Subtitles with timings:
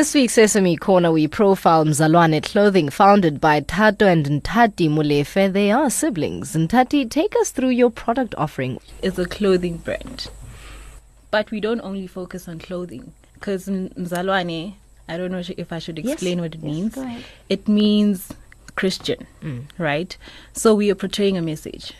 [0.00, 5.52] this week's SME Corner, we profile Mzalwane Clothing, founded by Thato and Nthati Molefe.
[5.52, 6.56] They are siblings.
[6.56, 8.80] Nthati, take us through your product offering.
[9.02, 10.30] It's a clothing brand.
[11.30, 13.12] But we don't only focus on clothing.
[13.34, 14.72] Because Mzalwane,
[15.06, 16.96] I don't know if I should explain Yes, what it means.
[16.96, 17.22] ahead.
[17.50, 18.32] It means
[18.76, 19.64] Christian, mm.
[19.76, 20.16] right?
[20.54, 21.92] So we are portraying a message.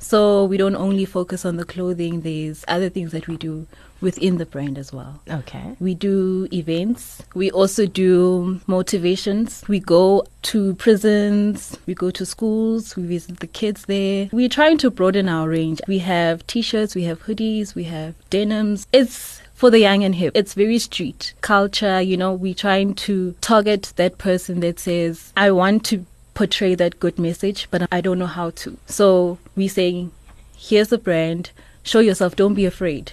[0.00, 3.68] So we don't only focus on the clothing, there's other things that we do
[4.04, 5.20] within the brand as well.
[5.28, 5.74] Okay.
[5.80, 7.22] We do events.
[7.34, 9.64] We also do motivations.
[9.66, 11.76] We go to prisons.
[11.86, 12.94] We go to schools.
[12.94, 14.28] We visit the kids there.
[14.30, 15.80] We're trying to broaden our range.
[15.88, 18.86] We have t shirts, we have hoodies, we have denims.
[18.92, 20.32] It's for the young and hip.
[20.36, 22.00] It's very street culture.
[22.00, 27.00] You know, we're trying to target that person that says, I want to portray that
[27.00, 28.76] good message, but I don't know how to.
[28.86, 30.12] So we're saying,
[30.56, 31.50] here's the brand.
[31.84, 32.36] Show yourself.
[32.36, 33.12] Don't be afraid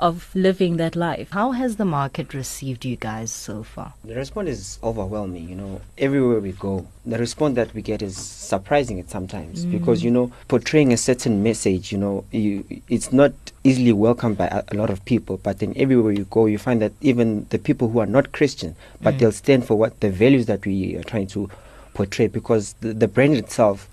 [0.00, 1.28] of living that life.
[1.30, 3.92] How has the market received you guys so far?
[4.02, 5.80] The response is overwhelming, you know.
[5.98, 9.70] Everywhere we go, the response that we get is surprising at sometimes mm.
[9.70, 14.46] because you know portraying a certain message, you know, you, it's not easily welcomed by
[14.46, 15.36] a, a lot of people.
[15.36, 18.74] But then everywhere you go, you find that even the people who are not Christian,
[19.02, 19.18] but mm.
[19.18, 21.50] they'll stand for what the values that we are trying to
[21.92, 23.88] portray because the, the brand itself,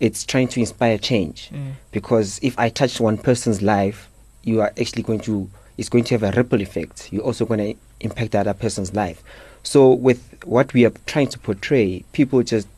[0.00, 1.50] it's trying to inspire change.
[1.50, 1.74] Mm.
[1.92, 4.08] Because if I touch one person's life,
[4.44, 7.12] you are actually going to it's going to have a ripple effect.
[7.12, 9.22] You're also going to impact the other person's life.
[9.64, 12.68] So with what we are trying to portray, people just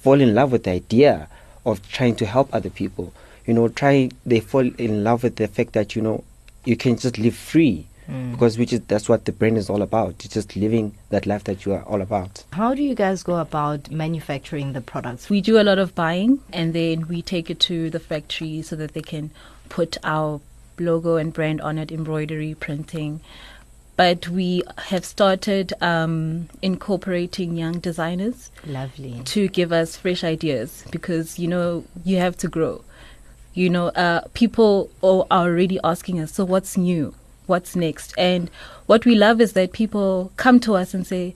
[0.00, 1.28] fall in love with the idea
[1.66, 3.12] of trying to help other people.
[3.46, 6.24] You know, try they fall in love with the fact that you know
[6.64, 8.30] you can just live free mm.
[8.30, 10.24] because which is that's what the brand is all about.
[10.24, 12.44] It's just living that life that you are all about.
[12.52, 15.28] How do you guys go about manufacturing the products?
[15.28, 18.76] We do a lot of buying and then we take it to the factory so
[18.76, 19.30] that they can
[19.68, 20.40] put our
[20.78, 23.20] logo and brand on it, embroidery, printing.
[23.96, 29.20] But we have started um, incorporating young designers Lovely.
[29.26, 32.84] to give us fresh ideas because you know you have to grow.
[33.54, 37.14] You know, uh, people are already asking us, so what's new?
[37.46, 38.14] What's next?
[38.16, 38.50] And
[38.86, 41.34] what we love is that people come to us and say,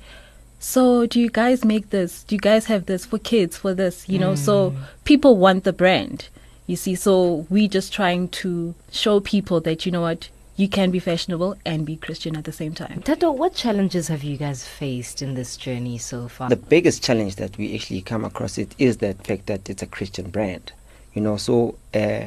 [0.59, 2.23] so do you guys make this?
[2.25, 3.59] Do you guys have this for kids?
[3.59, 4.35] For this, you know?
[4.35, 6.29] So people want the brand.
[6.66, 10.91] You see, so we just trying to show people that you know what you can
[10.91, 13.03] be fashionable and be Christian at the same time.
[13.03, 16.49] Thato, what challenges have you guys faced in this journey so far?
[16.49, 19.87] The biggest challenge that we actually come across it is the fact that it's a
[19.87, 20.72] Christian brand.
[21.12, 22.27] You know, so uh,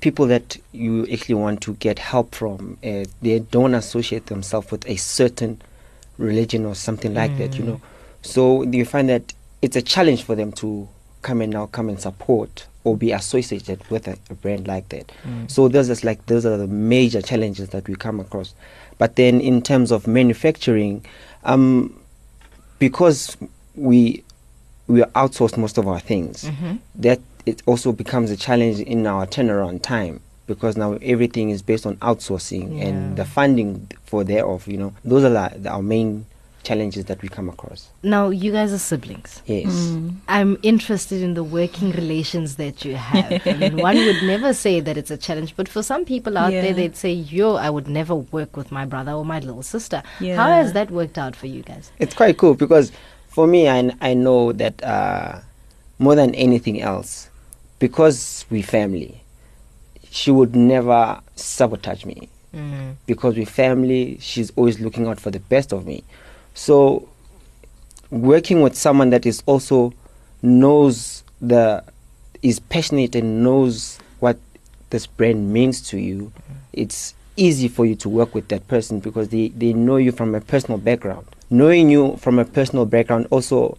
[0.00, 4.88] people that you actually want to get help from, uh, they don't associate themselves with
[4.88, 5.60] a certain
[6.18, 7.56] religion or something like that.
[7.56, 7.80] You know,
[8.22, 10.88] so you find that it's a challenge for them to
[11.22, 15.10] come and now come and support or be associated with a, a brand like that.
[15.46, 18.54] So those is like those are the major challenges that we come across.
[18.98, 21.04] But then in terms of manufacturing,
[21.44, 21.98] um,
[22.78, 23.36] because
[23.74, 24.22] we
[24.88, 26.50] we outsource most of our things,
[26.96, 31.86] that it also becomes a challenge in our turnaround time because now everything is based
[31.86, 34.66] on outsourcing and the funding for thereof.
[34.66, 36.26] You know, those are the, our main
[36.62, 37.90] challenges that we come across.
[38.02, 39.42] now, you guys are siblings.
[39.46, 39.96] Yes.
[40.28, 43.42] I'm interested in the working relations that you have.
[43.46, 46.50] I mean, one would never say that it's a challenge, but for some people out
[46.50, 50.02] there, they'd say, Yo, I would never work with my brother or my little sister.
[50.18, 51.90] How has that worked out for you guys?
[51.98, 52.92] It's quite cool because
[53.28, 55.40] for me, I, I know that uh,
[55.98, 57.28] more than anything else,
[57.78, 59.22] because we family,
[60.10, 62.28] she would never sabotage me.
[63.06, 66.04] Because we family, she's always looking out for the best of me.
[66.54, 67.08] So,
[68.10, 69.92] working with someone that is also
[70.42, 71.84] knows the
[72.42, 74.38] is passionate and knows what
[74.90, 76.32] this brand means to you,
[76.72, 80.34] it's easy for you to work with that person because they, they know you from
[80.34, 81.26] a personal background.
[81.50, 83.78] Knowing you from a personal background also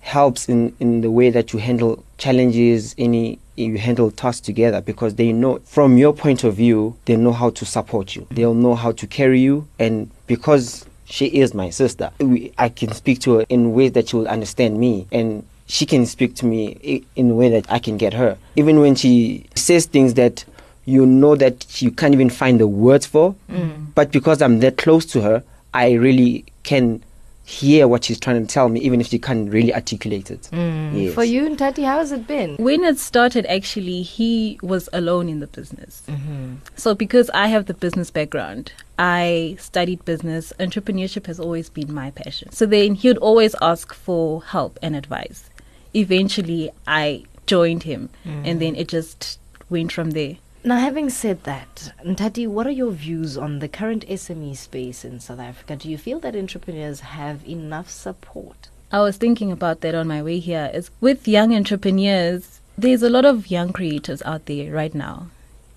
[0.00, 5.14] helps in, in the way that you handle challenges, any you handle tasks together because
[5.14, 8.26] they know from your point of view, they know how to support you.
[8.30, 12.92] They'll know how to carry you and because she is my sister, we, I can
[12.92, 16.46] speak to her in ways that she will understand me and she can speak to
[16.46, 18.36] me in a way that I can get her.
[18.56, 20.44] Even when she says things that
[20.84, 23.86] you know that you can't even find the words for, mm.
[23.94, 25.42] but because I'm that close to her,
[25.72, 27.02] I really can
[27.44, 30.48] hear what she's trying to tell me, even if she can't really articulate it.
[30.52, 31.04] Mm.
[31.04, 31.14] Yes.
[31.14, 32.56] For you and Nthati, how has it been?
[32.56, 36.02] When it started, actually, he was alone in the business.
[36.08, 36.54] Mm-hmm.
[36.76, 40.52] So, because I have the business background, I studied business.
[40.58, 42.50] Entrepreneurship has always been my passion.
[42.52, 45.50] So, then he would always ask for help and advice.
[45.94, 48.58] Eventually, I joined him, and mm.
[48.58, 49.38] then it just
[49.68, 50.36] went from there.
[50.66, 55.20] Now, having said that, Nthati, what are your views on the current SME space in
[55.20, 55.76] South Africa?
[55.76, 58.68] Do you feel that entrepreneurs have enough support?
[58.90, 60.70] I was thinking about that on my way here.
[60.72, 65.26] Is with young entrepreneurs, there's a lot of young creators out there right now.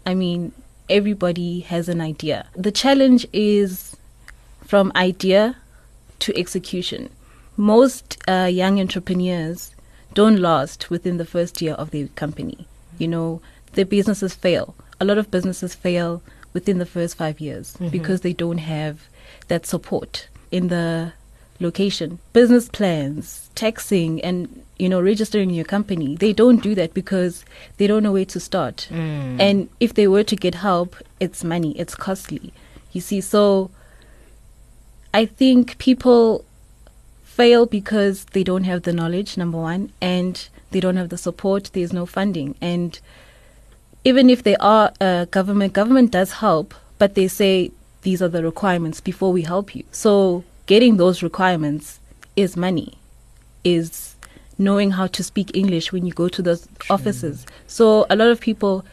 [0.05, 0.53] I mean,
[0.89, 2.47] everybody has an idea.
[2.55, 3.97] The challenge is
[4.63, 5.57] from idea
[6.19, 7.09] to execution.
[7.57, 9.75] Most uh, young entrepreneurs
[10.13, 12.67] don't last within the first year of their company.
[12.97, 13.41] You know,
[13.77, 14.75] their businesses fail.
[14.99, 16.21] A lot of businesses fail
[16.53, 17.89] within the first five years Mm-hmm.
[17.89, 18.95] because they don't have
[19.47, 21.13] that support in the
[21.59, 22.19] location.
[22.33, 24.37] Business plans, taxing, and
[24.77, 26.15] you know registering your company.
[26.15, 27.45] They don't do that because
[27.77, 28.87] they don't know where to start.
[28.91, 29.39] Mm.
[29.39, 31.71] And if they were to get help, it's money.
[31.79, 32.53] It's costly.
[32.93, 33.69] You see, so
[35.13, 36.43] I think people
[37.23, 40.35] fail because they don't have the knowledge, number one, and
[40.71, 41.69] they don't have the support.
[41.73, 42.55] There's no funding.
[42.61, 42.99] And
[44.03, 47.71] even if they are uh, government, government does help, but they say
[48.01, 49.83] these are the requirements before we help you.
[49.91, 51.99] So getting those requirements
[52.35, 52.97] is money,
[53.63, 54.15] is
[54.57, 57.45] knowing how to speak English when you go to those offices.
[57.67, 58.85] So a lot of people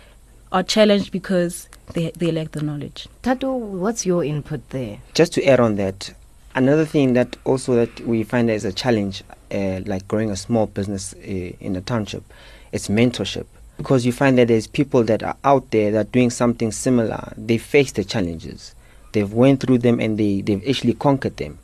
[0.53, 3.09] are challenged because they they lack the knowledge.
[3.23, 4.99] Thato, what's your input there?
[5.15, 6.13] just to add on that,
[6.55, 9.23] another thing that also that we find as a challenge,
[9.53, 11.19] uh, like growing a small business uh,
[11.61, 12.25] in a township,
[12.73, 13.47] it's mentorship.
[13.77, 17.33] Because you find that there's people that are out there that are doing something similar.
[17.37, 18.75] They face the challenges,
[19.13, 21.59] they've went through them, and they they've actually conquered them.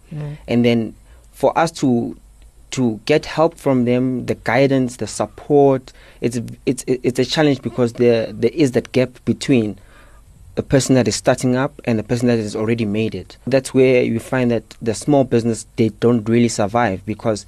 [0.49, 0.95] And then
[1.33, 2.17] for us to
[2.73, 7.95] to get help from them, the guidance, the support, it's it's it's a challenge because
[7.95, 9.79] there there is that gap between
[10.57, 13.37] a person that is starting up and the person that has already made it.
[13.47, 17.47] That's where you find that the small business they don't really survive because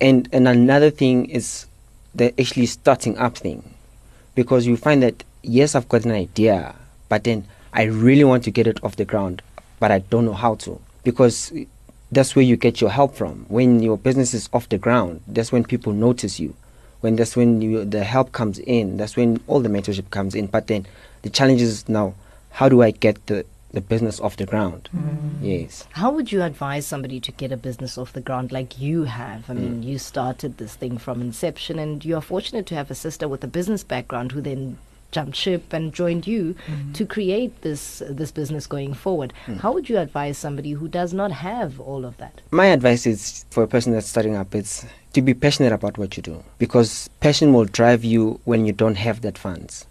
[0.00, 1.66] and and another thing is
[2.14, 3.74] the actually starting up thing.
[4.36, 6.76] Because you find that yes I've got an idea,
[7.08, 9.42] but then I really want to get it off the ground,
[9.80, 10.80] but I don't know how to.
[11.02, 11.52] Because
[12.12, 13.46] that's where you get your help from.
[13.48, 16.54] When your business is off the ground, that's when people notice you.
[17.00, 18.96] When that's when you, the help comes in.
[18.96, 20.46] That's when all the mentorship comes in.
[20.46, 20.86] But then
[21.22, 22.14] the challenge is now,
[22.50, 23.44] how do I get the,
[23.76, 24.88] the business off the ground?
[24.96, 25.36] Mm.
[25.42, 25.86] Yes.
[25.92, 29.50] How would you advise somebody to get a business off the ground like you have?
[29.50, 29.84] I mean, mm.
[29.84, 33.44] you started this thing from inception, and you are fortunate to have a sister with
[33.44, 34.78] a business background who then
[35.12, 36.94] jumped ship and joined you mm.
[36.94, 39.34] to create this this business going forward.
[39.60, 42.40] How would you advise somebody who does not have all of that?
[42.50, 46.16] My advice is for a person that's starting up, it's to be passionate about what
[46.16, 49.86] you do because passion will drive you when you don't have that funds.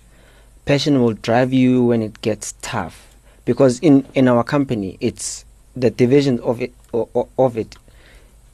[0.66, 3.15] Passion will drive you when it gets tough
[3.46, 5.46] because in, in our company, it's
[5.76, 7.76] the division of it of it.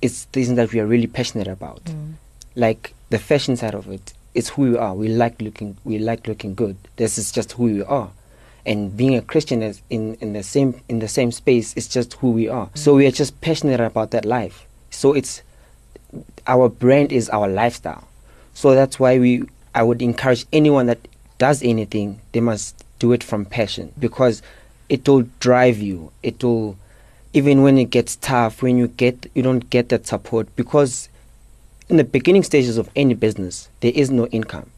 [0.01, 2.13] It's things that we are really passionate about, mm.
[2.55, 4.13] like the fashion side of it.
[4.33, 4.93] It's who we are.
[4.95, 5.77] We like looking.
[5.83, 6.77] We like looking good.
[6.95, 8.09] This is just who we are
[8.65, 12.13] and being a Christian is in, in the same in the same space is just
[12.15, 12.69] who we are.
[12.75, 12.97] So mm.
[12.97, 14.65] we are just passionate about that life.
[14.89, 15.41] So it's
[16.47, 18.07] our brand is our lifestyle.
[18.53, 20.99] So that's why we I would encourage anyone that
[21.37, 23.99] does anything, they must do it from passion mm.
[23.99, 24.41] because
[24.91, 26.11] it will drive you.
[26.21, 26.77] It will
[27.33, 31.07] even when it gets tough, when you get you don't get that support because
[31.87, 34.69] in the beginning stages of any business, there is no income.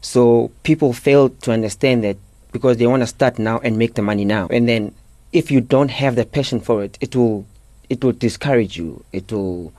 [0.00, 2.16] So people fail to understand that
[2.52, 4.46] because they want to start now and make the money now.
[4.50, 4.94] And then
[5.32, 7.44] if you don't have the passion for it, it will
[7.90, 9.04] it will discourage you.
[9.12, 9.74] It will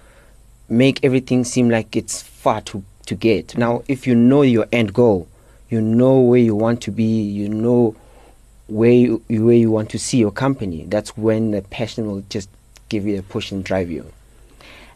[0.69, 3.57] make everything seem like it's far to, to get.
[3.57, 5.27] Now if you know your end goal,
[5.71, 7.95] you know where you want to be, you know
[8.69, 12.49] where you, where you want to see your company, that's when the passion will just
[12.89, 14.11] give you a push and drive you.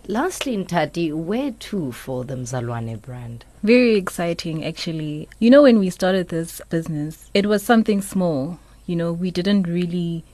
[0.08, 3.46] Lastly, Nthati, where to for the Mzalwane brand?
[3.64, 5.30] Very exciting, actually.
[5.40, 8.60] You know, when we started this business, it was something small.
[8.86, 10.26] You know, we didn't really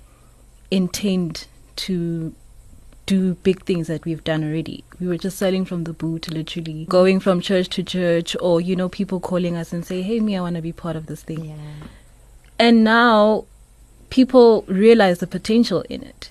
[0.72, 2.34] intend to
[3.05, 4.84] do big things that we've done already.
[5.00, 8.75] We were just selling from the boot, literally going from church to church, or, you
[8.75, 11.22] know, people calling us and say, hey, me, I want to be part of this
[11.22, 11.55] thing.
[12.60, 13.46] And now
[14.10, 16.30] people realize the potential in it.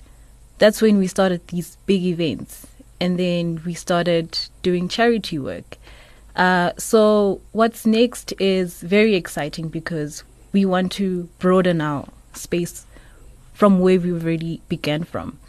[0.59, 2.67] That's when we started these big events.
[3.01, 5.77] And then we started doing charity work.
[6.35, 12.85] Uh, so, what's next is very exciting because we want to broaden our space
[13.53, 15.39] from where we already began from.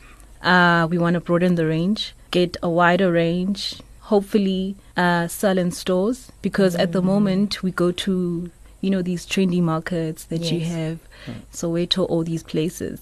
[0.42, 5.70] Uh, we want to broaden the range, get a wider range, hopefully uh, sell in
[5.70, 10.58] stores because at the moment we go to you know these trendy markets that you
[10.58, 10.68] Yes.
[10.68, 11.40] have, hmm.
[11.52, 13.00] Soweto, all these places.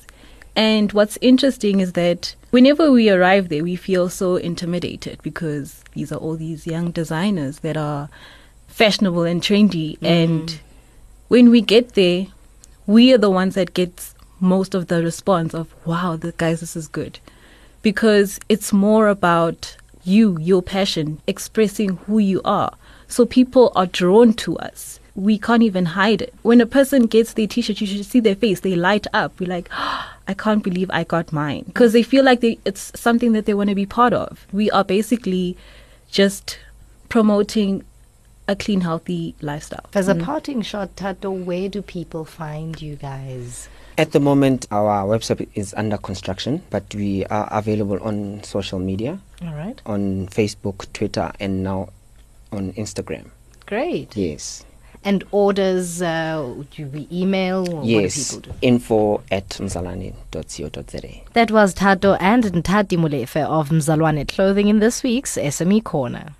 [0.56, 6.10] And what's interesting is that whenever we arrive there, we feel so intimidated because these
[6.10, 8.08] are all these young designers that are
[8.66, 10.06] fashionable and trendy, mm-hmm.
[10.06, 10.60] and
[11.28, 12.26] when we get there,
[12.86, 16.74] we are the ones that get most of the response of, wow, the guys, this
[16.74, 17.18] is good.
[17.82, 22.72] Because it's more about you, your passion, expressing who you are.
[23.08, 25.00] So people are drawn to us.
[25.18, 26.34] We can't even hide it.
[26.42, 28.60] When a person gets their t-shirt, you should see their face.
[28.60, 29.38] They light up.
[29.40, 31.64] We're like, oh, I can't believe I got mine.
[31.66, 34.46] Because they feel like they, it's something that they want to be part of.
[34.52, 35.56] We are basically
[36.10, 36.58] just
[37.08, 37.82] promoting
[38.46, 39.86] a clean, healthy lifestyle.
[39.94, 40.22] As a mm.
[40.22, 43.68] parting shot, Thato, where do people find you guys?
[43.98, 49.18] At the moment, our website is under construction, but we are available on social media,
[49.42, 49.80] All right.
[49.86, 51.88] on Facebook, Twitter, and now
[52.52, 53.30] on Instagram.
[53.66, 54.16] Great.
[54.16, 54.64] Yes.
[55.08, 57.66] And orders, uh, do we email?
[57.72, 58.34] Or yes.
[58.34, 58.56] What do do?
[58.60, 61.32] Info at mzalwane.co.za.
[61.32, 66.34] That was Thato and Nthati Molefe of Mzalwane Clothing in this week's SME Corner.